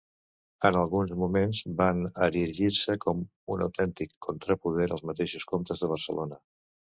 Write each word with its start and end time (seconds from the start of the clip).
En 0.67 0.77
alguns 0.83 1.11
moments 1.23 1.59
van 1.81 1.99
erigir-se 2.27 2.95
com 3.03 3.21
un 3.57 3.65
autèntic 3.67 4.17
contrapoder 4.29 4.89
als 4.97 5.05
mateixos 5.11 5.47
comtes 5.55 5.85
de 5.85 5.93
Barcelona. 5.95 6.43